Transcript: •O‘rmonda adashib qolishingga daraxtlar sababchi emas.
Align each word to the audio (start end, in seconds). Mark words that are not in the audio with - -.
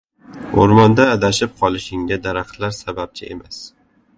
•O‘rmonda 0.61 1.05
adashib 1.17 1.53
qolishingga 1.59 2.17
daraxtlar 2.25 2.75
sababchi 2.79 3.31
emas. 3.37 3.63